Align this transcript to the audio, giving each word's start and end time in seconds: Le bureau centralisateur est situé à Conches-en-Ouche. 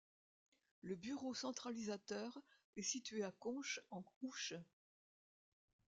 Le 0.81 0.95
bureau 0.95 1.35
centralisateur 1.35 2.35
est 2.75 2.81
situé 2.81 3.21
à 3.23 3.31
Conches-en-Ouche. 3.33 4.55